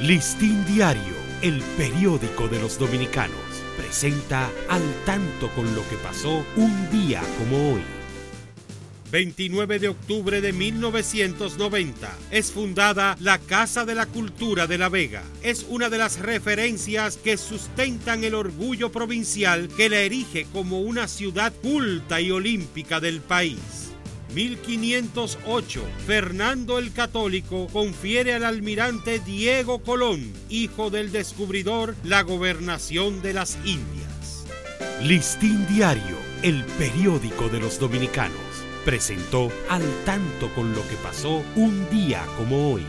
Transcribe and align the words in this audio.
Listín 0.00 0.62
Diario, 0.66 1.14
el 1.40 1.62
periódico 1.78 2.48
de 2.48 2.60
los 2.60 2.78
dominicanos, 2.78 3.40
presenta 3.78 4.50
al 4.68 4.82
tanto 5.06 5.48
con 5.54 5.74
lo 5.74 5.88
que 5.88 5.96
pasó 5.96 6.44
un 6.54 6.90
día 6.90 7.22
como 7.38 7.72
hoy. 7.72 7.82
29 9.10 9.78
de 9.78 9.88
octubre 9.88 10.42
de 10.42 10.52
1990 10.52 12.14
es 12.30 12.52
fundada 12.52 13.16
la 13.20 13.38
Casa 13.38 13.86
de 13.86 13.94
la 13.94 14.04
Cultura 14.04 14.66
de 14.66 14.76
La 14.76 14.90
Vega. 14.90 15.22
Es 15.42 15.64
una 15.66 15.88
de 15.88 15.96
las 15.96 16.18
referencias 16.18 17.16
que 17.16 17.38
sustentan 17.38 18.22
el 18.22 18.34
orgullo 18.34 18.92
provincial 18.92 19.68
que 19.68 19.88
la 19.88 20.00
erige 20.00 20.46
como 20.52 20.82
una 20.82 21.08
ciudad 21.08 21.54
culta 21.62 22.20
y 22.20 22.30
olímpica 22.30 23.00
del 23.00 23.22
país. 23.22 23.85
1508, 24.36 25.82
Fernando 26.06 26.78
el 26.78 26.92
Católico 26.92 27.68
confiere 27.72 28.34
al 28.34 28.44
almirante 28.44 29.18
Diego 29.18 29.78
Colón, 29.78 30.30
hijo 30.50 30.90
del 30.90 31.10
descubridor, 31.10 31.96
la 32.04 32.20
gobernación 32.20 33.22
de 33.22 33.32
las 33.32 33.56
Indias. 33.64 34.44
Listín 35.02 35.66
Diario, 35.68 36.18
el 36.42 36.64
periódico 36.78 37.48
de 37.48 37.60
los 37.60 37.80
dominicanos, 37.80 38.36
presentó 38.84 39.50
al 39.70 39.82
tanto 40.04 40.54
con 40.54 40.74
lo 40.74 40.86
que 40.86 40.96
pasó 41.02 41.42
un 41.54 41.88
día 41.88 42.22
como 42.36 42.74
hoy. 42.74 42.84